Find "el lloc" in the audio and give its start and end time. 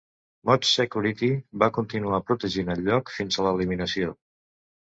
2.77-3.15